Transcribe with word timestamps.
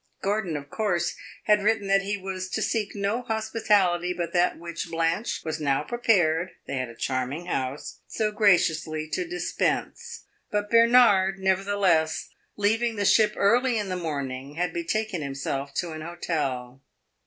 Gordon, 0.23 0.57
of 0.57 0.71
course, 0.71 1.13
had 1.43 1.61
written 1.61 1.87
that 1.87 2.01
he 2.01 2.17
was 2.17 2.49
to 2.49 2.63
seek 2.63 2.95
no 2.95 3.21
hospitality 3.21 4.13
but 4.13 4.33
that 4.33 4.57
which 4.57 4.89
Blanche 4.89 5.43
was 5.45 5.59
now 5.59 5.83
prepared 5.83 6.53
they 6.65 6.77
had 6.77 6.89
a 6.89 6.95
charming 6.95 7.45
house 7.45 7.99
so 8.07 8.31
graciously 8.31 9.07
to 9.09 9.27
dispense; 9.27 10.23
but 10.49 10.71
Bernard, 10.71 11.37
nevertheless, 11.37 12.29
leaving 12.57 12.95
the 12.95 13.05
ship 13.05 13.33
early 13.35 13.77
in 13.77 13.89
the 13.89 13.95
morning, 13.95 14.55
had 14.55 14.73
betaken 14.73 15.21
himself 15.21 15.71
to 15.75 15.91
an 15.91 16.01
hotel. 16.01 16.81